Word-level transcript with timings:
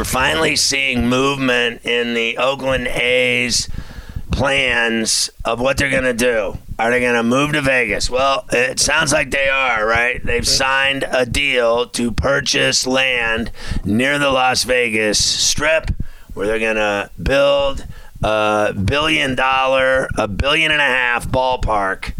We're 0.00 0.04
finally 0.04 0.56
seeing 0.56 1.10
movement 1.10 1.84
in 1.84 2.14
the 2.14 2.38
Oakland 2.38 2.86
A's 2.86 3.68
plans 4.32 5.28
of 5.44 5.60
what 5.60 5.76
they're 5.76 5.90
going 5.90 6.04
to 6.04 6.14
do. 6.14 6.56
Are 6.78 6.90
they 6.90 7.00
going 7.00 7.16
to 7.16 7.22
move 7.22 7.52
to 7.52 7.60
Vegas? 7.60 8.08
Well, 8.08 8.46
it 8.50 8.80
sounds 8.80 9.12
like 9.12 9.30
they 9.30 9.50
are, 9.50 9.86
right? 9.86 10.24
They've 10.24 10.48
signed 10.48 11.04
a 11.06 11.26
deal 11.26 11.86
to 11.88 12.12
purchase 12.12 12.86
land 12.86 13.50
near 13.84 14.18
the 14.18 14.30
Las 14.30 14.64
Vegas 14.64 15.22
Strip 15.22 15.90
where 16.32 16.46
they're 16.46 16.58
going 16.58 16.76
to 16.76 17.10
build 17.22 17.86
a 18.22 18.72
billion 18.72 19.34
dollar, 19.34 20.08
a 20.16 20.26
billion 20.26 20.72
and 20.72 20.80
a 20.80 20.84
half 20.84 21.28
ballpark. 21.28 22.14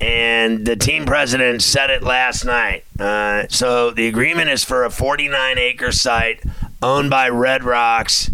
And 0.00 0.66
the 0.66 0.74
team 0.74 1.06
president 1.06 1.62
said 1.62 1.90
it 1.90 2.02
last 2.02 2.44
night. 2.44 2.84
Uh, 2.98 3.46
so 3.48 3.92
the 3.92 4.08
agreement 4.08 4.50
is 4.50 4.64
for 4.64 4.84
a 4.84 4.90
49 4.90 5.58
acre 5.58 5.92
site 5.92 6.42
owned 6.84 7.08
by 7.08 7.30
Red 7.30 7.64
Rocks. 7.64 8.30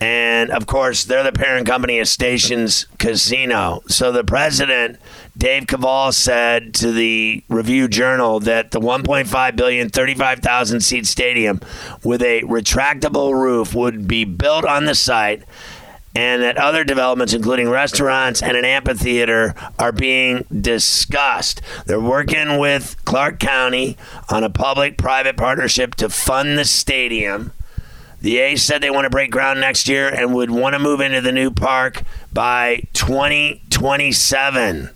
And 0.00 0.50
of 0.50 0.66
course, 0.66 1.04
they're 1.04 1.22
the 1.22 1.32
parent 1.32 1.66
company 1.66 2.00
of 2.00 2.08
Stations 2.08 2.86
Casino. 2.98 3.82
So 3.86 4.10
the 4.10 4.24
president, 4.24 4.98
Dave 5.38 5.64
Kaval, 5.64 6.12
said 6.12 6.74
to 6.74 6.90
the 6.92 7.44
Review 7.48 7.86
Journal 7.86 8.40
that 8.40 8.72
the 8.72 8.80
1.5 8.80 9.56
billion, 9.56 9.88
35,000 9.88 10.80
seat 10.80 11.06
stadium 11.06 11.60
with 12.02 12.20
a 12.20 12.42
retractable 12.42 13.32
roof 13.32 13.74
would 13.74 14.08
be 14.08 14.24
built 14.24 14.64
on 14.64 14.84
the 14.86 14.96
site 14.96 15.44
and 16.16 16.42
that 16.42 16.56
other 16.56 16.84
developments, 16.84 17.32
including 17.32 17.68
restaurants 17.68 18.42
and 18.42 18.56
an 18.56 18.64
amphitheater, 18.64 19.54
are 19.78 19.92
being 19.92 20.44
discussed. 20.52 21.60
They're 21.86 22.00
working 22.00 22.58
with 22.58 22.96
Clark 23.04 23.38
County 23.38 23.96
on 24.28 24.44
a 24.44 24.50
public 24.50 24.98
private 24.98 25.36
partnership 25.36 25.94
to 25.96 26.08
fund 26.08 26.58
the 26.58 26.64
stadium. 26.64 27.52
The 28.24 28.38
A's 28.38 28.62
said 28.62 28.80
they 28.80 28.88
want 28.88 29.04
to 29.04 29.10
break 29.10 29.30
ground 29.30 29.60
next 29.60 29.86
year 29.86 30.08
and 30.08 30.32
would 30.32 30.50
want 30.50 30.72
to 30.72 30.78
move 30.78 31.02
into 31.02 31.20
the 31.20 31.30
new 31.30 31.50
park 31.50 32.04
by 32.32 32.88
2027. 32.94 34.88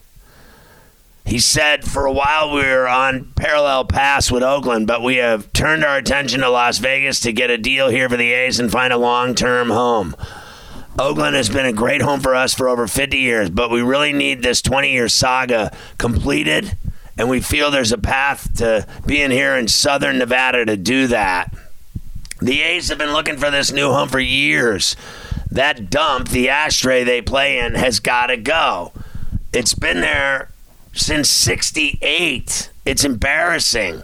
He 1.27 1.39
said 1.39 1.84
for 1.84 2.06
a 2.06 2.12
while 2.12 2.55
we 2.55 2.62
were 2.62 2.89
on 2.89 3.34
parallel 3.37 3.84
paths 3.84 4.33
with 4.33 4.43
Oakland, 4.43 4.87
but 4.87 5.03
we 5.03 5.16
have 5.16 5.53
turned 5.53 5.84
our 5.84 5.99
attention 5.99 6.41
to 6.41 6.49
Las 6.49 6.78
Vegas 6.78 7.21
to 7.21 7.34
get 7.34 7.50
a 7.50 7.59
deal 7.59 7.91
here 7.91 8.09
for 8.09 8.16
the 8.16 8.33
A's 8.33 8.59
and 8.59 8.72
find 8.72 8.94
a 8.94 8.97
long 8.97 9.34
term 9.34 9.69
home. 9.69 10.16
Oakland 10.99 11.37
has 11.37 11.50
been 11.50 11.66
a 11.66 11.72
great 11.75 12.00
home 12.00 12.21
for 12.21 12.34
us 12.34 12.55
for 12.55 12.66
over 12.66 12.87
50 12.87 13.19
years, 13.19 13.50
but 13.50 13.71
we 13.71 13.83
really 13.83 14.15
need 14.15 14.43
this 14.43 14.62
20 14.62 14.91
year 14.91 15.10
saga 15.10 15.71
completed, 15.99 16.78
and 17.19 17.28
we 17.28 17.43
feel 17.43 17.71
there's 17.71 17.93
a 17.93 17.99
path 17.99 18.55
to 18.56 18.87
being 19.05 19.31
here 19.31 19.55
in 19.55 19.69
southern 19.69 20.16
Nevada 20.16 20.65
to 20.65 20.78
do 20.78 21.09
that. 21.09 21.55
The 22.41 22.62
A's 22.62 22.88
have 22.88 22.99
been 22.99 23.12
looking 23.12 23.37
for 23.37 23.50
this 23.50 23.72
new 23.72 23.91
home 23.91 24.09
for 24.09 24.21
years. 24.21 24.97
That 25.50 25.91
dump, 25.91 26.28
the 26.28 26.49
ashtray 26.49 27.03
they 27.03 27.21
play 27.21 27.59
in, 27.59 27.75
has 27.75 28.00
got 28.00 28.26
to 28.26 28.37
go. 28.37 28.93
It's 29.53 29.75
been 29.75 30.00
there 30.00 30.50
since 30.93 31.28
68. 31.28 32.71
It's 32.84 33.04
embarrassing. 33.04 34.03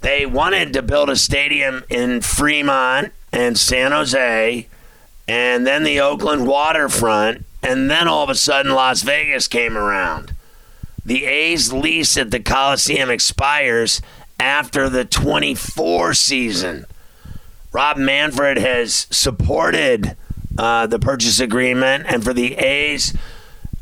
They 0.00 0.26
wanted 0.26 0.72
to 0.74 0.82
build 0.82 1.10
a 1.10 1.16
stadium 1.16 1.84
in 1.90 2.20
Fremont 2.20 3.12
and 3.32 3.58
San 3.58 3.92
Jose, 3.92 4.66
and 5.28 5.66
then 5.66 5.82
the 5.82 6.00
Oakland 6.00 6.46
waterfront, 6.46 7.44
and 7.62 7.90
then 7.90 8.08
all 8.08 8.24
of 8.24 8.30
a 8.30 8.34
sudden 8.34 8.72
Las 8.72 9.02
Vegas 9.02 9.48
came 9.48 9.76
around. 9.76 10.34
The 11.04 11.24
A's 11.24 11.72
lease 11.72 12.16
at 12.16 12.30
the 12.30 12.40
Coliseum 12.40 13.10
expires 13.10 14.00
after 14.38 14.88
the 14.88 15.04
24 15.04 16.14
season. 16.14 16.86
Rob 17.72 17.96
Manfred 17.96 18.58
has 18.58 19.06
supported 19.10 20.16
uh, 20.58 20.86
the 20.86 20.98
purchase 20.98 21.38
agreement 21.38 22.04
and 22.08 22.24
for 22.24 22.34
the 22.34 22.54
A's 22.56 23.16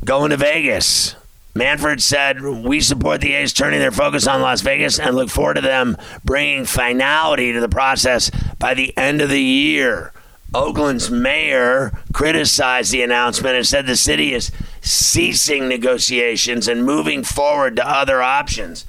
going 0.05 0.31
to 0.31 0.37
Vegas. 0.37 1.17
Manfred 1.55 2.03
said, 2.03 2.41
We 2.43 2.81
support 2.81 3.21
the 3.21 3.33
A's 3.33 3.53
turning 3.53 3.81
their 3.81 3.91
focus 3.91 4.27
on 4.27 4.43
Las 4.43 4.61
Vegas 4.61 4.99
and 4.99 5.17
look 5.17 5.31
forward 5.31 5.55
to 5.55 5.61
them 5.61 5.97
bringing 6.23 6.67
finality 6.67 7.53
to 7.53 7.61
the 7.61 7.69
process 7.69 8.31
by 8.59 8.75
the 8.75 8.97
end 8.97 9.21
of 9.23 9.31
the 9.31 9.43
year. 9.43 10.13
Oakland's 10.55 11.11
mayor 11.11 11.99
criticized 12.13 12.93
the 12.93 13.03
announcement 13.03 13.57
and 13.57 13.67
said 13.67 13.87
the 13.87 13.97
city 13.97 14.33
is 14.35 14.51
ceasing 14.81 15.69
negotiations 15.69 16.69
and 16.69 16.85
moving 16.85 17.23
forward 17.23 17.77
to 17.77 17.89
other 17.89 18.23
options. 18.23 18.87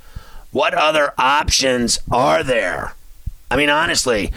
What 0.52 0.74
other 0.74 1.14
options 1.18 2.00
are 2.12 2.44
there? 2.44 2.94
I 3.52 3.56
mean, 3.56 3.70
honestly, 3.70 4.32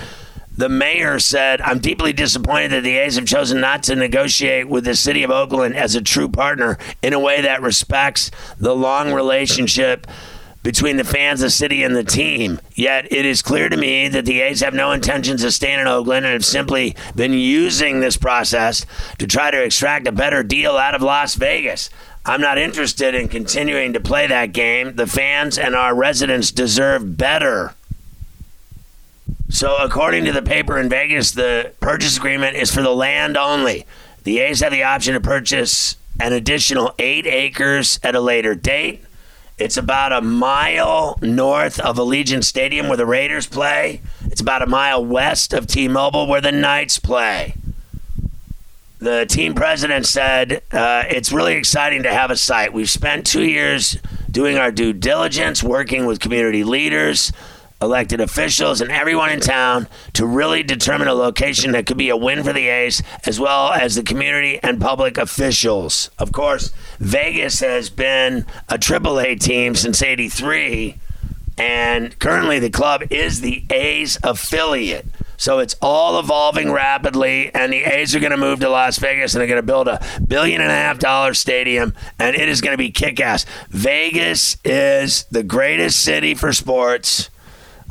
the 0.56 0.68
mayor 0.68 1.18
said, 1.18 1.60
I'm 1.62 1.78
deeply 1.78 2.12
disappointed 2.12 2.72
that 2.72 2.82
the 2.82 2.98
A's 2.98 3.16
have 3.16 3.26
chosen 3.26 3.60
not 3.60 3.82
to 3.84 3.96
negotiate 3.96 4.68
with 4.68 4.84
the 4.84 4.94
city 4.94 5.22
of 5.22 5.30
Oakland 5.30 5.74
as 5.74 5.94
a 5.94 6.02
true 6.02 6.28
partner 6.28 6.78
in 7.02 7.12
a 7.12 7.20
way 7.20 7.40
that 7.40 7.62
respects 7.62 8.30
the 8.58 8.74
long 8.74 9.12
relationship 9.12 10.06
between 10.62 10.96
the 10.96 11.04
fans, 11.04 11.40
of 11.40 11.46
the 11.46 11.50
city, 11.50 11.82
and 11.82 11.96
the 11.96 12.04
team. 12.04 12.60
Yet 12.74 13.12
it 13.12 13.26
is 13.26 13.42
clear 13.42 13.68
to 13.68 13.76
me 13.76 14.08
that 14.08 14.24
the 14.24 14.40
A's 14.40 14.60
have 14.60 14.74
no 14.74 14.92
intentions 14.92 15.42
of 15.42 15.52
staying 15.52 15.80
in 15.80 15.88
Oakland 15.88 16.24
and 16.24 16.32
have 16.32 16.44
simply 16.44 16.94
been 17.16 17.32
using 17.32 18.00
this 18.00 18.16
process 18.16 18.86
to 19.18 19.26
try 19.26 19.50
to 19.50 19.62
extract 19.62 20.06
a 20.06 20.12
better 20.12 20.42
deal 20.42 20.76
out 20.76 20.94
of 20.94 21.02
Las 21.02 21.34
Vegas. 21.34 21.90
I'm 22.24 22.40
not 22.40 22.58
interested 22.58 23.16
in 23.16 23.26
continuing 23.26 23.94
to 23.94 24.00
play 24.00 24.28
that 24.28 24.52
game. 24.52 24.94
The 24.94 25.08
fans 25.08 25.58
and 25.58 25.74
our 25.74 25.94
residents 25.94 26.52
deserve 26.52 27.16
better. 27.16 27.74
So, 29.52 29.76
according 29.76 30.24
to 30.24 30.32
the 30.32 30.40
paper 30.40 30.78
in 30.78 30.88
Vegas, 30.88 31.32
the 31.32 31.74
purchase 31.78 32.16
agreement 32.16 32.56
is 32.56 32.74
for 32.74 32.80
the 32.80 32.88
land 32.88 33.36
only. 33.36 33.84
The 34.24 34.38
A's 34.38 34.60
have 34.60 34.72
the 34.72 34.82
option 34.82 35.12
to 35.12 35.20
purchase 35.20 35.96
an 36.18 36.32
additional 36.32 36.94
eight 36.98 37.26
acres 37.26 38.00
at 38.02 38.14
a 38.14 38.20
later 38.20 38.54
date. 38.54 39.04
It's 39.58 39.76
about 39.76 40.10
a 40.10 40.22
mile 40.22 41.18
north 41.20 41.78
of 41.80 41.96
Allegiant 41.98 42.44
Stadium 42.44 42.88
where 42.88 42.96
the 42.96 43.04
Raiders 43.04 43.46
play. 43.46 44.00
It's 44.24 44.40
about 44.40 44.62
a 44.62 44.66
mile 44.66 45.04
west 45.04 45.52
of 45.52 45.66
T 45.66 45.86
Mobile 45.86 46.26
where 46.26 46.40
the 46.40 46.50
Knights 46.50 46.98
play. 46.98 47.54
The 49.00 49.26
team 49.26 49.52
president 49.52 50.06
said 50.06 50.62
uh, 50.72 51.04
it's 51.10 51.30
really 51.30 51.56
exciting 51.56 52.04
to 52.04 52.12
have 52.12 52.30
a 52.30 52.36
site. 52.36 52.72
We've 52.72 52.88
spent 52.88 53.26
two 53.26 53.44
years 53.44 53.98
doing 54.30 54.56
our 54.56 54.72
due 54.72 54.94
diligence, 54.94 55.62
working 55.62 56.06
with 56.06 56.20
community 56.20 56.64
leaders 56.64 57.32
elected 57.82 58.20
officials, 58.20 58.80
and 58.80 58.90
everyone 58.90 59.30
in 59.30 59.40
town 59.40 59.88
to 60.14 60.24
really 60.24 60.62
determine 60.62 61.08
a 61.08 61.14
location 61.14 61.72
that 61.72 61.84
could 61.84 61.98
be 61.98 62.08
a 62.08 62.16
win 62.16 62.42
for 62.44 62.52
the 62.52 62.68
A's, 62.68 63.02
as 63.26 63.40
well 63.40 63.72
as 63.72 63.96
the 63.96 64.02
community 64.02 64.58
and 64.62 64.80
public 64.80 65.18
officials. 65.18 66.10
Of 66.18 66.32
course, 66.32 66.72
Vegas 67.00 67.60
has 67.60 67.90
been 67.90 68.46
a 68.68 68.78
AAA 68.78 69.40
team 69.40 69.74
since 69.74 70.00
83, 70.02 70.96
and 71.58 72.18
currently 72.18 72.58
the 72.58 72.70
club 72.70 73.02
is 73.10 73.40
the 73.40 73.64
A's 73.70 74.18
affiliate. 74.22 75.06
So 75.36 75.58
it's 75.58 75.74
all 75.82 76.20
evolving 76.20 76.70
rapidly, 76.70 77.52
and 77.52 77.72
the 77.72 77.82
A's 77.82 78.14
are 78.14 78.20
going 78.20 78.30
to 78.30 78.36
move 78.36 78.60
to 78.60 78.68
Las 78.68 78.98
Vegas 78.98 79.34
and 79.34 79.40
they're 79.40 79.48
going 79.48 79.58
to 79.58 79.66
build 79.66 79.88
a 79.88 80.00
billion 80.24 80.60
and 80.60 80.70
a 80.70 80.74
half 80.74 81.00
dollar 81.00 81.34
stadium, 81.34 81.94
and 82.16 82.36
it 82.36 82.48
is 82.48 82.60
going 82.60 82.74
to 82.74 82.78
be 82.78 82.92
kick 82.92 83.18
ass. 83.18 83.44
Vegas 83.68 84.56
is 84.64 85.24
the 85.32 85.42
greatest 85.42 85.98
city 85.98 86.36
for 86.36 86.52
sports. 86.52 87.28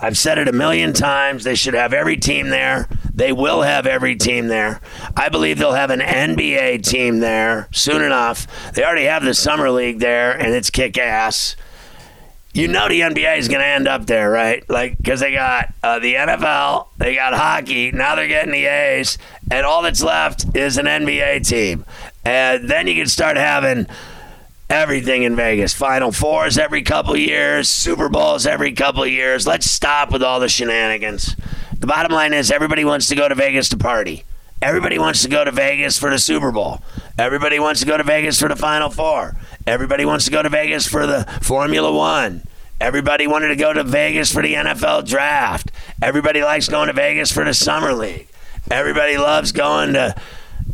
I've 0.01 0.17
said 0.17 0.39
it 0.39 0.47
a 0.47 0.51
million 0.51 0.93
times. 0.93 1.43
They 1.43 1.53
should 1.53 1.75
have 1.75 1.93
every 1.93 2.17
team 2.17 2.49
there. 2.49 2.87
They 3.13 3.31
will 3.31 3.61
have 3.61 3.85
every 3.85 4.15
team 4.15 4.47
there. 4.47 4.81
I 5.15 5.29
believe 5.29 5.59
they'll 5.59 5.73
have 5.73 5.91
an 5.91 5.99
NBA 5.99 6.83
team 6.83 7.19
there 7.19 7.67
soon 7.71 8.01
enough. 8.01 8.47
They 8.73 8.83
already 8.83 9.05
have 9.05 9.23
the 9.23 9.35
Summer 9.35 9.69
League 9.69 9.99
there, 9.99 10.31
and 10.31 10.55
it's 10.55 10.71
kick 10.71 10.97
ass. 10.97 11.55
You 12.53 12.67
know 12.67 12.89
the 12.89 13.01
NBA 13.01 13.37
is 13.37 13.47
going 13.47 13.61
to 13.61 13.67
end 13.67 13.87
up 13.87 14.07
there, 14.07 14.29
right? 14.29 14.67
Like, 14.67 14.97
because 14.97 15.19
they 15.19 15.31
got 15.31 15.73
uh, 15.83 15.99
the 15.99 16.15
NFL, 16.15 16.87
they 16.97 17.15
got 17.15 17.33
hockey, 17.33 17.91
now 17.91 18.15
they're 18.15 18.27
getting 18.27 18.51
the 18.51 18.65
A's, 18.65 19.17
and 19.49 19.65
all 19.65 19.83
that's 19.83 20.03
left 20.03 20.57
is 20.57 20.77
an 20.77 20.85
NBA 20.85 21.47
team. 21.47 21.85
And 22.25 22.67
then 22.67 22.87
you 22.87 22.95
can 22.95 23.07
start 23.07 23.37
having 23.37 23.87
everything 24.71 25.23
in 25.23 25.35
Vegas. 25.35 25.73
Final 25.73 26.11
fours 26.11 26.57
every 26.57 26.81
couple 26.81 27.15
years, 27.17 27.67
Super 27.67 28.07
Bowls 28.07 28.45
every 28.45 28.71
couple 28.71 29.05
years. 29.05 29.45
Let's 29.45 29.69
stop 29.69 30.11
with 30.11 30.23
all 30.23 30.39
the 30.39 30.47
shenanigans. 30.47 31.35
The 31.77 31.87
bottom 31.87 32.11
line 32.11 32.33
is 32.33 32.49
everybody 32.49 32.85
wants 32.85 33.07
to 33.07 33.15
go 33.15 33.27
to 33.27 33.35
Vegas 33.35 33.69
to 33.69 33.77
party. 33.77 34.23
Everybody 34.61 34.97
wants 34.97 35.23
to 35.23 35.29
go 35.29 35.43
to 35.43 35.51
Vegas 35.51 35.97
for 35.97 36.09
the 36.09 36.19
Super 36.19 36.51
Bowl. 36.51 36.81
Everybody 37.17 37.59
wants 37.59 37.81
to 37.81 37.85
go 37.85 37.97
to 37.97 38.03
Vegas 38.03 38.39
for 38.39 38.47
the 38.47 38.55
Final 38.55 38.89
Four. 38.89 39.35
Everybody 39.67 40.05
wants 40.05 40.25
to 40.25 40.31
go 40.31 40.41
to 40.41 40.49
Vegas 40.49 40.87
for 40.87 41.05
the 41.05 41.25
Formula 41.41 41.91
One. 41.91 42.43
Everybody 42.79 43.27
wanted 43.27 43.49
to 43.49 43.55
go 43.55 43.73
to 43.73 43.83
Vegas 43.83 44.31
for 44.31 44.41
the 44.41 44.53
NFL 44.53 45.07
draft. 45.07 45.71
Everybody 46.01 46.43
likes 46.43 46.69
going 46.69 46.87
to 46.87 46.93
Vegas 46.93 47.31
for 47.31 47.43
the 47.43 47.53
Summer 47.53 47.93
League. 47.93 48.27
Everybody 48.69 49.17
loves 49.17 49.51
going 49.51 49.93
to, 49.93 50.15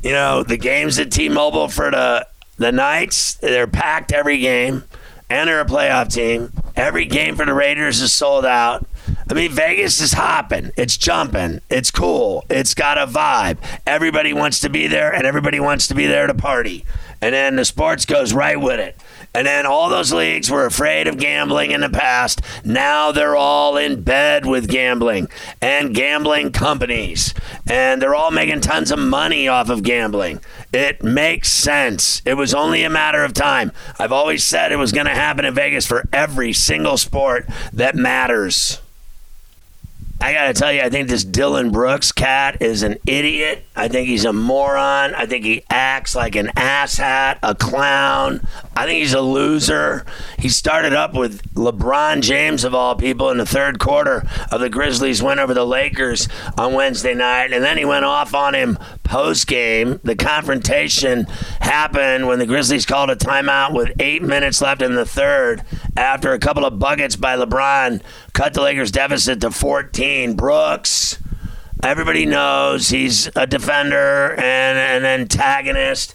you 0.03 0.11
know, 0.11 0.43
the 0.43 0.57
games 0.57 0.99
at 0.99 1.11
T-Mobile 1.11 1.69
for 1.69 1.89
the 1.89 2.27
the 2.57 2.71
Knights. 2.71 3.35
They're 3.35 3.67
packed 3.67 4.11
every 4.11 4.39
game, 4.39 4.83
and 5.29 5.47
they're 5.47 5.61
a 5.61 5.65
playoff 5.65 6.13
team. 6.13 6.51
Every 6.75 7.05
game 7.05 7.35
for 7.35 7.45
the 7.45 7.53
Raiders 7.53 8.01
is 8.01 8.11
sold 8.11 8.45
out. 8.45 8.85
I 9.29 9.33
mean, 9.33 9.51
Vegas 9.51 10.01
is 10.01 10.13
hopping. 10.13 10.71
It's 10.77 10.97
jumping. 10.97 11.61
It's 11.69 11.91
cool. 11.91 12.45
It's 12.49 12.73
got 12.73 12.97
a 12.97 13.07
vibe. 13.07 13.57
Everybody 13.85 14.33
wants 14.33 14.59
to 14.61 14.69
be 14.69 14.87
there, 14.87 15.13
and 15.13 15.25
everybody 15.25 15.59
wants 15.59 15.87
to 15.87 15.95
be 15.95 16.07
there 16.07 16.27
to 16.27 16.33
party. 16.33 16.85
And 17.21 17.33
then 17.33 17.55
the 17.55 17.65
sports 17.65 18.05
goes 18.05 18.33
right 18.33 18.59
with 18.59 18.79
it. 18.79 18.95
And 19.33 19.45
then 19.47 19.65
all 19.65 19.89
those 19.89 20.13
leagues 20.13 20.51
were 20.51 20.65
afraid 20.65 21.07
of 21.07 21.17
gambling 21.17 21.71
in 21.71 21.81
the 21.81 21.89
past. 21.89 22.41
Now 22.63 23.11
they're 23.11 23.35
all 23.35 23.77
in 23.77 24.01
bed 24.01 24.45
with 24.45 24.67
gambling 24.67 25.29
and 25.61 25.95
gambling 25.95 26.51
companies. 26.51 27.33
And 27.67 28.01
they're 28.01 28.15
all 28.15 28.31
making 28.31 28.61
tons 28.61 28.91
of 28.91 28.99
money 28.99 29.47
off 29.47 29.69
of 29.69 29.83
gambling. 29.83 30.41
It 30.73 31.01
makes 31.01 31.51
sense. 31.51 32.21
It 32.25 32.33
was 32.33 32.53
only 32.53 32.83
a 32.83 32.89
matter 32.89 33.23
of 33.23 33.33
time. 33.33 33.71
I've 33.97 34.11
always 34.11 34.43
said 34.43 34.71
it 34.71 34.77
was 34.77 34.91
going 34.91 35.05
to 35.05 35.15
happen 35.15 35.45
in 35.45 35.53
Vegas 35.53 35.85
for 35.85 36.07
every 36.11 36.51
single 36.53 36.97
sport 36.97 37.47
that 37.73 37.95
matters. 37.95 38.81
I 40.19 40.33
got 40.33 40.47
to 40.47 40.53
tell 40.53 40.73
you, 40.73 40.81
I 40.81 40.89
think 40.89 41.09
this 41.09 41.23
Dillon 41.23 41.71
Brooks 41.71 42.11
cat 42.11 42.61
is 42.61 42.81
an 42.81 42.97
idiot. 43.05 43.63
I 43.75 43.87
think 43.87 44.07
he's 44.07 44.25
a 44.25 44.33
moron. 44.33 45.13
I 45.13 45.27
think 45.27 45.45
he 45.45 45.63
acts 45.69 46.15
like 46.15 46.35
an 46.35 46.47
asshat, 46.47 47.37
a 47.43 47.53
clown. 47.53 48.45
I 48.77 48.85
think 48.85 48.99
he's 48.99 49.15
a 49.15 49.21
loser. 49.21 50.05
He 50.37 50.49
started 50.49 50.93
up 50.93 51.15
with 51.15 51.41
LeBron 51.55 52.21
James, 52.21 52.63
of 52.63 52.75
all 52.75 52.93
people, 52.93 53.31
in 53.31 53.39
the 53.39 53.45
third 53.45 53.79
quarter 53.79 54.23
of 54.51 54.61
the 54.61 54.69
Grizzlies' 54.69 55.23
win 55.23 55.39
over 55.39 55.55
the 55.55 55.65
Lakers 55.65 56.29
on 56.59 56.73
Wednesday 56.73 57.15
night. 57.15 57.51
And 57.53 57.63
then 57.63 57.79
he 57.79 57.85
went 57.85 58.05
off 58.05 58.35
on 58.35 58.53
him 58.53 58.77
post 59.03 59.47
game. 59.47 59.99
The 60.03 60.15
confrontation 60.15 61.23
happened 61.59 62.27
when 62.27 62.37
the 62.37 62.45
Grizzlies 62.45 62.85
called 62.85 63.09
a 63.09 63.15
timeout 63.15 63.73
with 63.73 63.93
eight 63.99 64.21
minutes 64.21 64.61
left 64.61 64.83
in 64.83 64.93
the 64.93 65.07
third 65.07 65.63
after 65.95 66.33
a 66.33 66.39
couple 66.39 66.63
of 66.63 66.77
buckets 66.77 67.15
by 67.15 67.35
LeBron 67.35 67.99
cut 68.33 68.53
the 68.53 68.61
Lakers' 68.61 68.91
deficit 68.91 69.41
to 69.41 69.49
14. 69.49 70.35
Brooks, 70.35 71.17
everybody 71.81 72.27
knows 72.27 72.89
he's 72.89 73.27
a 73.35 73.47
defender 73.47 74.35
and 74.35 74.77
an 74.77 75.03
antagonist. 75.03 76.13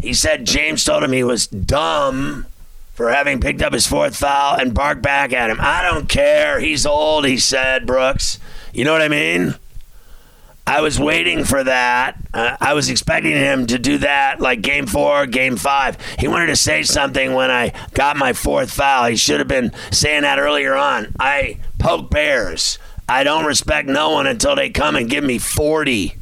He 0.00 0.14
said 0.14 0.44
James 0.46 0.84
told 0.84 1.02
him 1.02 1.12
he 1.12 1.24
was 1.24 1.46
dumb 1.46 2.46
for 2.94 3.10
having 3.10 3.40
picked 3.40 3.62
up 3.62 3.72
his 3.72 3.86
fourth 3.86 4.16
foul 4.16 4.56
and 4.56 4.74
barked 4.74 5.02
back 5.02 5.32
at 5.32 5.50
him. 5.50 5.58
I 5.60 5.82
don't 5.82 6.08
care. 6.08 6.60
He's 6.60 6.84
old, 6.86 7.26
he 7.26 7.38
said, 7.38 7.86
Brooks. 7.86 8.38
You 8.72 8.84
know 8.84 8.92
what 8.92 9.02
I 9.02 9.08
mean? 9.08 9.54
I 10.66 10.82
was 10.82 11.00
waiting 11.00 11.44
for 11.44 11.64
that. 11.64 12.18
Uh, 12.34 12.56
I 12.60 12.74
was 12.74 12.90
expecting 12.90 13.32
him 13.32 13.66
to 13.68 13.78
do 13.78 13.96
that 13.98 14.38
like 14.38 14.60
game 14.60 14.86
four, 14.86 15.24
game 15.26 15.56
five. 15.56 15.96
He 16.18 16.28
wanted 16.28 16.48
to 16.48 16.56
say 16.56 16.82
something 16.82 17.32
when 17.32 17.50
I 17.50 17.72
got 17.94 18.18
my 18.18 18.34
fourth 18.34 18.70
foul. 18.70 19.06
He 19.06 19.16
should 19.16 19.38
have 19.38 19.48
been 19.48 19.72
saying 19.90 20.22
that 20.22 20.38
earlier 20.38 20.74
on. 20.74 21.14
I 21.18 21.58
poke 21.78 22.10
bears. 22.10 22.78
I 23.08 23.24
don't 23.24 23.46
respect 23.46 23.88
no 23.88 24.10
one 24.10 24.26
until 24.26 24.54
they 24.54 24.68
come 24.68 24.94
and 24.94 25.08
give 25.08 25.24
me 25.24 25.38
40. 25.38 26.16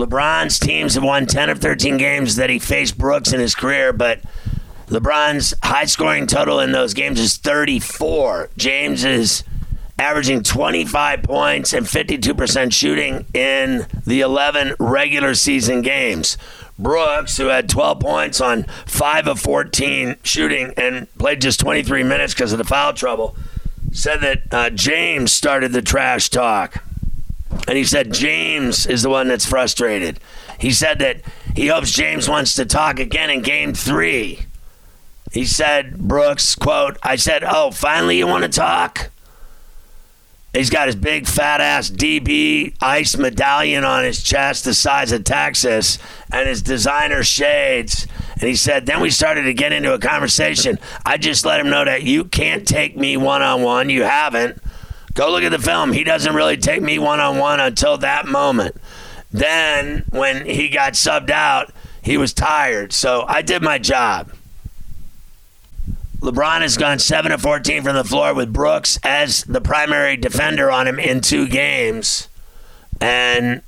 LeBron's 0.00 0.58
teams 0.58 0.94
have 0.94 1.04
won 1.04 1.26
10 1.26 1.50
of 1.50 1.58
13 1.58 1.98
games 1.98 2.36
that 2.36 2.50
he 2.50 2.58
faced 2.58 2.96
Brooks 2.96 3.32
in 3.32 3.40
his 3.40 3.54
career, 3.54 3.92
but 3.92 4.20
LeBron's 4.86 5.54
high 5.62 5.84
scoring 5.84 6.26
total 6.26 6.58
in 6.58 6.72
those 6.72 6.94
games 6.94 7.20
is 7.20 7.36
34. 7.36 8.50
James 8.56 9.04
is 9.04 9.44
averaging 9.98 10.42
25 10.42 11.22
points 11.22 11.74
and 11.74 11.84
52% 11.84 12.72
shooting 12.72 13.26
in 13.34 13.86
the 14.06 14.22
11 14.22 14.74
regular 14.78 15.34
season 15.34 15.82
games. 15.82 16.38
Brooks, 16.78 17.36
who 17.36 17.46
had 17.46 17.68
12 17.68 18.00
points 18.00 18.40
on 18.40 18.62
5 18.86 19.28
of 19.28 19.38
14 19.38 20.16
shooting 20.22 20.72
and 20.78 21.06
played 21.18 21.42
just 21.42 21.60
23 21.60 22.02
minutes 22.04 22.32
because 22.32 22.52
of 22.52 22.58
the 22.58 22.64
foul 22.64 22.94
trouble, 22.94 23.36
said 23.92 24.22
that 24.22 24.42
uh, 24.50 24.70
James 24.70 25.30
started 25.30 25.72
the 25.72 25.82
trash 25.82 26.30
talk. 26.30 26.82
And 27.66 27.76
he 27.76 27.84
said 27.84 28.12
James 28.12 28.86
is 28.86 29.02
the 29.02 29.10
one 29.10 29.28
that's 29.28 29.46
frustrated. 29.46 30.20
He 30.58 30.70
said 30.72 30.98
that 31.00 31.22
he 31.54 31.66
hopes 31.66 31.92
James 31.92 32.28
wants 32.28 32.54
to 32.54 32.64
talk 32.64 32.98
again 32.98 33.30
in 33.30 33.42
game 33.42 33.74
three. 33.74 34.40
He 35.32 35.44
said, 35.44 35.98
Brooks, 35.98 36.54
quote, 36.54 36.98
I 37.02 37.16
said, 37.16 37.44
Oh, 37.44 37.70
finally 37.70 38.18
you 38.18 38.26
want 38.26 38.44
to 38.44 38.48
talk? 38.48 39.10
He's 40.52 40.70
got 40.70 40.88
his 40.88 40.96
big 40.96 41.28
fat 41.28 41.60
ass 41.60 41.90
DB 41.90 42.74
ice 42.80 43.16
medallion 43.16 43.84
on 43.84 44.02
his 44.02 44.20
chest, 44.20 44.64
the 44.64 44.74
size 44.74 45.12
of 45.12 45.22
Texas, 45.22 45.98
and 46.32 46.48
his 46.48 46.60
designer 46.60 47.22
shades. 47.22 48.08
And 48.32 48.48
he 48.48 48.56
said, 48.56 48.84
then 48.86 49.00
we 49.00 49.10
started 49.10 49.42
to 49.42 49.54
get 49.54 49.72
into 49.72 49.94
a 49.94 49.98
conversation. 49.98 50.80
I 51.06 51.18
just 51.18 51.44
let 51.44 51.60
him 51.60 51.70
know 51.70 51.84
that 51.84 52.02
you 52.02 52.24
can't 52.24 52.66
take 52.66 52.96
me 52.96 53.16
one 53.16 53.42
on 53.42 53.62
one. 53.62 53.90
You 53.90 54.02
haven't. 54.02 54.60
Go 55.20 55.30
look 55.30 55.42
at 55.42 55.52
the 55.52 55.58
film. 55.58 55.92
He 55.92 56.02
doesn't 56.02 56.34
really 56.34 56.56
take 56.56 56.80
me 56.80 56.98
one 56.98 57.20
on 57.20 57.36
one 57.36 57.60
until 57.60 57.98
that 57.98 58.26
moment. 58.26 58.74
Then, 59.30 60.06
when 60.08 60.46
he 60.46 60.70
got 60.70 60.94
subbed 60.94 61.28
out, 61.28 61.74
he 62.00 62.16
was 62.16 62.32
tired. 62.32 62.94
So 62.94 63.26
I 63.28 63.42
did 63.42 63.60
my 63.60 63.76
job. 63.76 64.32
LeBron 66.20 66.62
has 66.62 66.78
gone 66.78 66.98
7 66.98 67.32
of 67.32 67.42
14 67.42 67.82
from 67.82 67.96
the 67.96 68.02
floor 68.02 68.32
with 68.32 68.50
Brooks 68.50 68.98
as 69.02 69.44
the 69.44 69.60
primary 69.60 70.16
defender 70.16 70.70
on 70.70 70.88
him 70.88 70.98
in 70.98 71.20
two 71.20 71.46
games. 71.46 72.30
And 72.98 73.60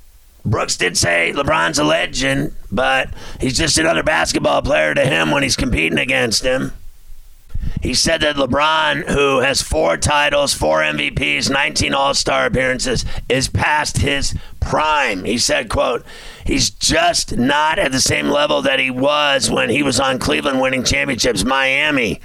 Brooks 0.43 0.75
did 0.75 0.97
say 0.97 1.33
LeBron's 1.35 1.77
a 1.77 1.83
legend, 1.83 2.55
but 2.71 3.11
he's 3.39 3.59
just 3.59 3.77
another 3.77 4.01
basketball 4.01 4.63
player 4.63 4.95
to 4.95 5.05
him 5.05 5.29
when 5.29 5.43
he's 5.43 5.55
competing 5.55 5.99
against 5.99 6.43
him. 6.43 6.73
He 7.83 7.93
said 7.93 8.21
that 8.21 8.37
LeBron, 8.37 9.09
who 9.09 9.41
has 9.41 9.61
four 9.61 9.97
titles, 9.97 10.53
four 10.53 10.79
MVPs, 10.79 11.49
19 11.49 11.93
All-Star 11.93 12.45
appearances, 12.45 13.03
is 13.27 13.49
past 13.49 13.97
his 13.97 14.33
prime. 14.61 15.25
He 15.25 15.37
said, 15.37 15.67
quote, 15.67 16.05
he's 16.45 16.69
just 16.69 17.35
not 17.35 17.77
at 17.77 17.91
the 17.91 17.99
same 17.99 18.29
level 18.29 18.61
that 18.61 18.79
he 18.79 18.89
was 18.89 19.51
when 19.51 19.69
he 19.69 19.83
was 19.83 19.99
on 19.99 20.17
Cleveland 20.17 20.61
winning 20.61 20.85
championships, 20.85 21.43
Miami. 21.43 22.21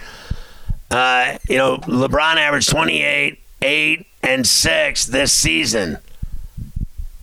Uh, 0.93 1.39
you 1.49 1.59
know, 1.59 1.79
LeBron 1.79 2.37
averaged 2.37 2.69
28, 2.69 3.41
8, 3.61 4.07
and 4.23 4.47
6 4.47 5.07
this 5.07 5.33
season. 5.33 5.99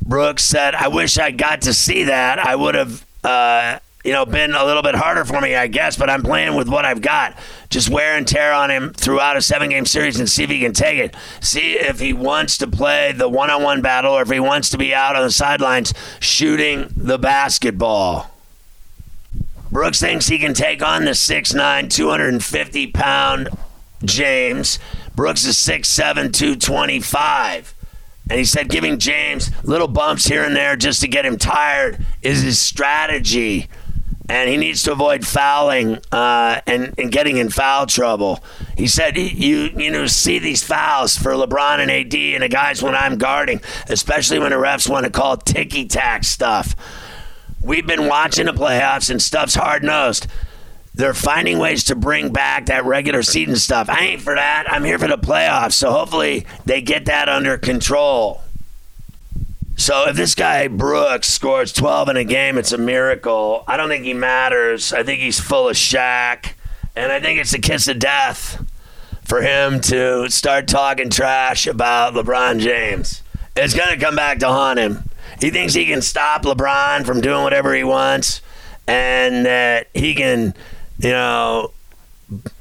Brooks 0.05 0.43
said, 0.43 0.75
I 0.75 0.89
wish 0.89 1.17
I 1.17 1.31
got 1.31 1.61
to 1.61 1.73
see 1.73 2.03
that. 2.03 2.37
I 2.37 2.57
would 2.57 2.75
have, 2.75 3.05
uh, 3.23 3.79
you 4.05 4.11
know, 4.11 4.23
been 4.23 4.53
a 4.53 4.63
little 4.63 4.83
bit 4.83 4.93
harder 4.93 5.25
for 5.25 5.41
me, 5.41 5.55
I 5.55 5.65
guess, 5.65 5.97
but 5.97 6.11
I'm 6.11 6.21
playing 6.21 6.55
with 6.55 6.69
what 6.69 6.85
I've 6.85 7.01
got. 7.01 7.35
Just 7.71 7.89
wear 7.89 8.15
and 8.15 8.27
tear 8.27 8.53
on 8.53 8.69
him 8.69 8.93
throughout 8.93 9.35
a 9.35 9.41
seven 9.41 9.69
game 9.69 9.87
series 9.87 10.19
and 10.19 10.29
see 10.29 10.43
if 10.43 10.49
he 10.51 10.59
can 10.59 10.73
take 10.73 10.99
it. 10.99 11.15
See 11.41 11.73
if 11.73 11.99
he 11.99 12.13
wants 12.13 12.59
to 12.59 12.67
play 12.67 13.13
the 13.13 13.27
one 13.27 13.49
on 13.49 13.63
one 13.63 13.81
battle 13.81 14.13
or 14.13 14.21
if 14.21 14.29
he 14.29 14.39
wants 14.39 14.69
to 14.69 14.77
be 14.77 14.93
out 14.93 15.15
on 15.15 15.23
the 15.23 15.31
sidelines 15.31 15.91
shooting 16.19 16.93
the 16.95 17.17
basketball. 17.17 18.29
Brooks 19.71 19.99
thinks 19.99 20.27
he 20.27 20.37
can 20.37 20.53
take 20.53 20.83
on 20.83 21.05
the 21.05 21.11
6'9, 21.11 21.89
250 21.89 22.87
pound 22.91 23.49
James. 24.03 24.77
Brooks 25.15 25.45
is 25.45 25.55
6'7, 25.55 26.31
225. 26.31 27.73
And 28.29 28.37
he 28.39 28.45
said 28.45 28.69
giving 28.69 28.99
James 28.99 29.49
little 29.63 29.87
bumps 29.87 30.27
here 30.27 30.43
and 30.43 30.55
there 30.55 30.75
just 30.75 31.01
to 31.01 31.07
get 31.07 31.25
him 31.25 31.37
tired 31.37 32.05
is 32.21 32.43
his 32.43 32.59
strategy. 32.59 33.67
And 34.27 34.49
he 34.49 34.57
needs 34.57 34.81
to 34.83 34.91
avoid 34.91 35.25
fouling 35.25 35.99
uh, 36.11 36.59
and, 36.65 36.93
and 36.97 37.11
getting 37.11 37.37
in 37.37 37.49
foul 37.49 37.85
trouble. 37.85 38.43
He 38.75 38.87
said, 38.87 39.17
"You 39.17 39.69
you 39.75 39.91
know 39.91 40.07
see 40.07 40.39
these 40.39 40.63
fouls 40.63 41.15
for 41.15 41.33
LeBron 41.33 41.79
and 41.79 41.91
AD 41.91 42.15
and 42.15 42.43
the 42.43 42.49
guys 42.49 42.81
when 42.81 42.95
I'm 42.95 43.17
guarding, 43.17 43.61
especially 43.87 44.39
when 44.39 44.49
the 44.49 44.57
refs 44.57 44.89
want 44.89 45.05
to 45.05 45.11
call 45.11 45.37
ticky 45.37 45.85
tack 45.87 46.23
stuff. 46.23 46.75
We've 47.61 47.85
been 47.85 48.07
watching 48.07 48.47
the 48.47 48.53
playoffs 48.53 49.09
and 49.09 49.21
stuff's 49.21 49.55
hard 49.55 49.83
nosed. 49.83 50.27
They're 50.95 51.13
finding 51.13 51.59
ways 51.59 51.83
to 51.85 51.95
bring 51.95 52.31
back 52.31 52.67
that 52.67 52.85
regular 52.85 53.21
season 53.21 53.57
stuff. 53.57 53.89
I 53.89 53.99
ain't 53.99 54.21
for 54.21 54.33
that. 54.33 54.65
I'm 54.71 54.83
here 54.83 54.97
for 54.97 55.07
the 55.07 55.17
playoffs. 55.17 55.73
So 55.73 55.91
hopefully 55.91 56.45
they 56.65 56.81
get 56.81 57.05
that 57.05 57.29
under 57.29 57.57
control." 57.57 58.44
So 59.77 60.07
if 60.07 60.15
this 60.15 60.35
guy 60.35 60.67
Brooks 60.67 61.27
scores 61.27 61.73
12 61.73 62.09
in 62.09 62.17
a 62.17 62.23
game, 62.23 62.57
it's 62.57 62.71
a 62.71 62.77
miracle. 62.77 63.63
I 63.67 63.75
don't 63.75 63.89
think 63.89 64.05
he 64.05 64.13
matters. 64.13 64.93
I 64.93 65.03
think 65.03 65.19
he's 65.19 65.39
full 65.39 65.67
of 65.67 65.75
Shaq, 65.75 66.53
and 66.95 67.11
I 67.11 67.19
think 67.19 67.39
it's 67.39 67.53
a 67.53 67.59
kiss 67.59 67.87
of 67.87 67.99
death 67.99 68.65
for 69.23 69.41
him 69.41 69.81
to 69.81 70.29
start 70.29 70.67
talking 70.67 71.09
trash 71.09 71.67
about 71.67 72.13
LeBron 72.13 72.59
James. 72.59 73.21
It's 73.55 73.73
to 73.73 73.97
come 73.97 74.15
back 74.15 74.39
to 74.39 74.47
haunt 74.47 74.79
him. 74.79 75.09
He 75.41 75.49
thinks 75.49 75.73
he 75.73 75.85
can 75.85 76.01
stop 76.01 76.43
LeBron 76.43 77.05
from 77.05 77.19
doing 77.19 77.43
whatever 77.43 77.73
he 77.73 77.83
wants, 77.83 78.41
and 78.87 79.45
that 79.45 79.87
he 79.93 80.15
can, 80.15 80.53
you 80.99 81.09
know, 81.09 81.71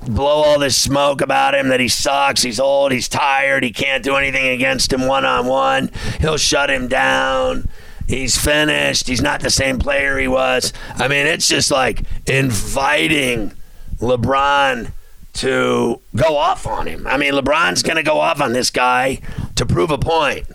blow 0.07 0.43
all 0.43 0.59
this 0.59 0.77
smoke 0.77 1.21
about 1.21 1.55
him 1.55 1.69
that 1.69 1.81
he 1.81 1.89
sucks, 1.89 2.43
he's 2.43 2.61
old, 2.61 2.93
he's 2.93 3.09
tired, 3.09 3.63
he 3.63 3.71
can't 3.71 4.05
do 4.05 4.17
anything 4.17 4.49
against 4.49 4.93
him 4.93 5.07
one 5.07 5.25
on 5.25 5.47
one. 5.47 5.91
He'll 6.21 6.37
shut 6.37 6.71
him 6.71 6.89
down. 6.89 7.69
He's 8.07 8.39
finished. 8.39 9.09
He's 9.09 9.23
not 9.23 9.41
the 9.41 9.51
same 9.51 9.79
player 9.79 10.19
he 10.19 10.29
was. 10.29 10.73
I 10.97 11.09
mean, 11.09 11.27
it's 11.27 11.49
just 11.49 11.71
like 11.71 12.03
inviting 12.27 13.53
LeBron 13.99 14.93
to 15.35 16.01
go 16.15 16.37
off 16.37 16.67
on 16.67 16.87
him. 16.87 17.07
I 17.07 17.17
mean, 17.17 17.33
LeBron's 17.33 17.83
going 17.83 17.97
to 17.97 18.03
go 18.03 18.21
off 18.21 18.41
on 18.41 18.53
this 18.53 18.71
guy 18.71 19.21
to 19.57 19.65
prove 19.65 19.91
a 19.91 19.99
point. 19.99 20.47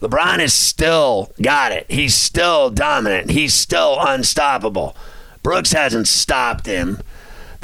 LeBron 0.00 0.38
has 0.38 0.54
still 0.54 1.32
got 1.42 1.72
it. 1.72 1.86
He's 1.90 2.14
still 2.14 2.70
dominant. 2.70 3.30
He's 3.30 3.54
still 3.54 3.96
unstoppable. 3.98 4.96
Brooks 5.42 5.72
hasn't 5.72 6.06
stopped 6.06 6.66
him. 6.66 7.00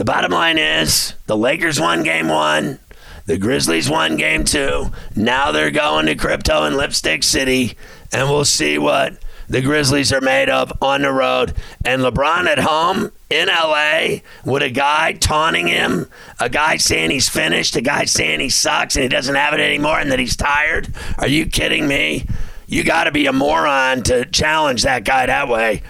The 0.03 0.07
bottom 0.07 0.33
line 0.33 0.59
is 0.59 1.15
the 1.27 1.37
Lakers 1.37 1.79
won 1.79 2.03
game 2.03 2.27
one. 2.27 2.81
The 3.27 3.39
Grizzlies 3.39 3.89
won 3.89 4.17
game 4.17 4.43
two. 4.43 4.91
Now 5.15 5.53
they're 5.53 5.71
going 5.71 6.07
to 6.07 6.17
crypto 6.17 6.65
and 6.65 6.77
Lipstick 6.77 7.23
City, 7.23 7.77
and 8.13 8.29
we'll 8.29 8.45
see 8.45 8.79
what 8.79 9.17
the 9.49 9.63
Grizzlies 9.63 10.13
are 10.13 10.21
made 10.21 10.49
of 10.49 10.73
on 10.83 11.03
the 11.03 11.13
road. 11.13 11.55
And 11.85 12.03
LeBron 12.03 12.47
at 12.47 12.59
home 12.59 13.13
in 13.31 13.47
LA 13.47 14.23
with 14.45 14.65
a 14.65 14.71
guy 14.71 15.13
taunting 15.13 15.69
him, 15.69 16.09
a 16.41 16.49
guy 16.49 16.79
saying 16.79 17.11
he's 17.11 17.29
finished, 17.29 17.77
a 17.77 17.81
guy 17.81 18.05
saying 18.05 18.41
he 18.41 18.49
sucks 18.49 18.97
and 18.97 19.05
he 19.05 19.09
doesn't 19.09 19.37
have 19.37 19.55
it 19.55 19.61
anymore 19.61 20.01
and 20.01 20.11
that 20.11 20.19
he's 20.19 20.35
tired. 20.35 20.93
Are 21.19 21.29
you 21.29 21.47
kidding 21.47 21.87
me? 21.87 22.27
You 22.67 22.83
got 22.83 23.05
to 23.05 23.13
be 23.13 23.27
a 23.27 23.33
moron 23.33 24.03
to 24.03 24.25
challenge 24.25 24.83
that 24.83 25.05
guy 25.05 25.27
that 25.27 25.47
way. 25.47 25.85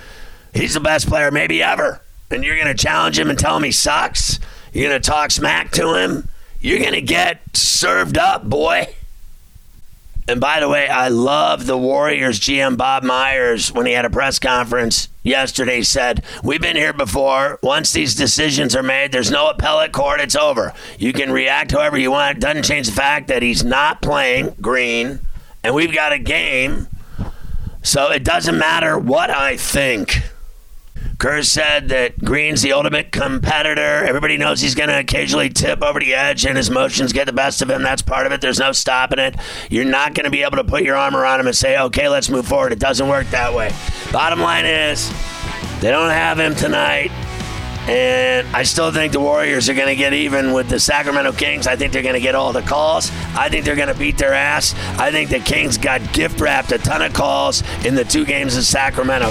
He's 0.52 0.74
the 0.74 0.80
best 0.80 1.08
player 1.08 1.30
maybe 1.30 1.62
ever 1.62 2.01
and 2.32 2.44
you're 2.44 2.56
going 2.56 2.74
to 2.74 2.74
challenge 2.74 3.18
him 3.18 3.30
and 3.30 3.38
tell 3.38 3.56
him 3.56 3.62
he 3.62 3.72
sucks, 3.72 4.40
you're 4.72 4.88
going 4.88 5.00
to 5.00 5.10
talk 5.10 5.30
smack 5.30 5.70
to 5.72 5.94
him, 5.94 6.28
you're 6.60 6.78
going 6.78 6.94
to 6.94 7.02
get 7.02 7.56
served 7.56 8.18
up, 8.18 8.48
boy. 8.48 8.86
And 10.28 10.40
by 10.40 10.60
the 10.60 10.68
way, 10.68 10.88
I 10.88 11.08
love 11.08 11.66
the 11.66 11.76
Warriors 11.76 12.38
GM 12.38 12.76
Bob 12.76 13.02
Myers 13.02 13.72
when 13.72 13.86
he 13.86 13.92
had 13.92 14.04
a 14.04 14.10
press 14.10 14.38
conference 14.38 15.08
yesterday 15.24 15.82
said, 15.82 16.24
We've 16.44 16.60
been 16.60 16.76
here 16.76 16.92
before. 16.92 17.58
Once 17.62 17.92
these 17.92 18.14
decisions 18.14 18.76
are 18.76 18.84
made, 18.84 19.10
there's 19.10 19.32
no 19.32 19.50
appellate 19.50 19.92
court. 19.92 20.20
It's 20.20 20.36
over. 20.36 20.72
You 20.96 21.12
can 21.12 21.32
react 21.32 21.72
however 21.72 21.98
you 21.98 22.12
want. 22.12 22.36
It 22.36 22.40
doesn't 22.40 22.64
change 22.64 22.86
the 22.86 22.92
fact 22.92 23.28
that 23.28 23.42
he's 23.42 23.64
not 23.64 24.00
playing 24.00 24.54
green, 24.60 25.20
and 25.64 25.74
we've 25.74 25.92
got 25.92 26.12
a 26.12 26.18
game. 26.18 26.86
So 27.82 28.12
it 28.12 28.22
doesn't 28.22 28.56
matter 28.56 28.96
what 28.96 29.28
I 29.28 29.56
think. 29.56 30.22
Kerr 31.22 31.44
said 31.44 31.90
that 31.90 32.18
Green's 32.18 32.62
the 32.62 32.72
ultimate 32.72 33.12
competitor. 33.12 33.80
Everybody 34.04 34.36
knows 34.36 34.60
he's 34.60 34.74
going 34.74 34.88
to 34.88 34.98
occasionally 34.98 35.50
tip 35.50 35.80
over 35.80 36.00
the 36.00 36.14
edge 36.14 36.44
and 36.44 36.56
his 36.56 36.68
motions 36.68 37.12
get 37.12 37.26
the 37.26 37.32
best 37.32 37.62
of 37.62 37.70
him. 37.70 37.84
That's 37.84 38.02
part 38.02 38.26
of 38.26 38.32
it. 38.32 38.40
There's 38.40 38.58
no 38.58 38.72
stopping 38.72 39.20
it. 39.20 39.36
You're 39.70 39.84
not 39.84 40.14
going 40.14 40.24
to 40.24 40.32
be 40.32 40.42
able 40.42 40.56
to 40.56 40.64
put 40.64 40.82
your 40.82 40.96
arm 40.96 41.14
around 41.14 41.38
him 41.38 41.46
and 41.46 41.54
say, 41.54 41.78
okay, 41.78 42.08
let's 42.08 42.28
move 42.28 42.48
forward. 42.48 42.72
It 42.72 42.80
doesn't 42.80 43.06
work 43.06 43.28
that 43.28 43.54
way. 43.54 43.70
Bottom 44.10 44.40
line 44.40 44.66
is, 44.66 45.10
they 45.80 45.92
don't 45.92 46.10
have 46.10 46.40
him 46.40 46.56
tonight. 46.56 47.12
And 47.88 48.44
I 48.48 48.64
still 48.64 48.90
think 48.90 49.12
the 49.12 49.20
Warriors 49.20 49.68
are 49.68 49.74
going 49.74 49.86
to 49.86 49.94
get 49.94 50.14
even 50.14 50.52
with 50.52 50.68
the 50.68 50.80
Sacramento 50.80 51.34
Kings. 51.34 51.68
I 51.68 51.76
think 51.76 51.92
they're 51.92 52.02
going 52.02 52.16
to 52.16 52.20
get 52.20 52.34
all 52.34 52.52
the 52.52 52.62
calls. 52.62 53.12
I 53.36 53.48
think 53.48 53.64
they're 53.64 53.76
going 53.76 53.86
to 53.86 53.94
beat 53.94 54.18
their 54.18 54.34
ass. 54.34 54.74
I 54.98 55.12
think 55.12 55.30
the 55.30 55.38
Kings 55.38 55.78
got 55.78 56.12
gift 56.12 56.40
wrapped 56.40 56.72
a 56.72 56.78
ton 56.78 57.00
of 57.00 57.12
calls 57.12 57.62
in 57.84 57.94
the 57.94 58.04
two 58.04 58.24
games 58.24 58.56
in 58.56 58.62
Sacramento. 58.62 59.30